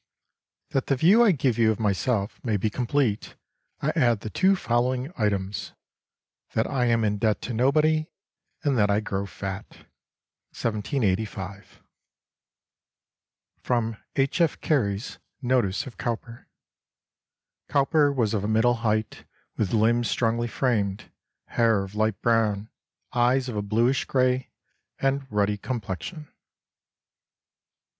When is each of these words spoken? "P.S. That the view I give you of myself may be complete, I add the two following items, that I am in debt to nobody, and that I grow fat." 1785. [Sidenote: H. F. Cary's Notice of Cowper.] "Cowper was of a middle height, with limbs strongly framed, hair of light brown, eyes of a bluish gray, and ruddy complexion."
"P.S. 0.71 0.73
That 0.73 0.87
the 0.87 0.95
view 0.95 1.23
I 1.23 1.31
give 1.31 1.59
you 1.59 1.69
of 1.71 1.79
myself 1.79 2.43
may 2.43 2.57
be 2.57 2.71
complete, 2.71 3.35
I 3.81 3.93
add 3.95 4.21
the 4.21 4.31
two 4.31 4.55
following 4.55 5.13
items, 5.15 5.73
that 6.53 6.65
I 6.65 6.85
am 6.85 7.03
in 7.03 7.19
debt 7.19 7.39
to 7.43 7.53
nobody, 7.53 8.09
and 8.63 8.79
that 8.79 8.89
I 8.89 8.99
grow 8.99 9.27
fat." 9.27 9.65
1785. 10.59 11.83
[Sidenote: 13.61 13.97
H. 14.15 14.41
F. 14.41 14.59
Cary's 14.59 15.19
Notice 15.39 15.85
of 15.85 15.97
Cowper.] 15.99 16.47
"Cowper 17.69 18.11
was 18.11 18.33
of 18.33 18.43
a 18.43 18.47
middle 18.47 18.77
height, 18.81 19.25
with 19.55 19.71
limbs 19.71 20.09
strongly 20.09 20.47
framed, 20.47 21.11
hair 21.45 21.83
of 21.83 21.93
light 21.93 22.19
brown, 22.23 22.69
eyes 23.13 23.47
of 23.47 23.55
a 23.55 23.61
bluish 23.61 24.05
gray, 24.05 24.49
and 24.97 25.31
ruddy 25.31 25.57
complexion." 25.57 26.27